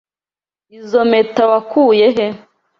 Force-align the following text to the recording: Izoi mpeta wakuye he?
Izoi 0.77 1.07
mpeta 1.09 1.43
wakuye 1.51 2.07
he? 2.15 2.27